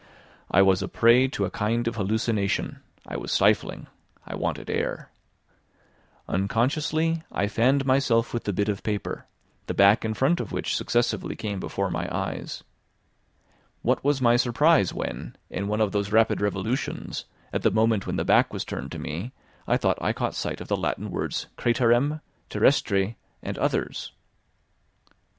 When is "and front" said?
10.03-10.39